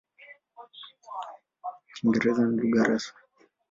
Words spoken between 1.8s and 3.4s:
Kiingereza ni lugha rasmi.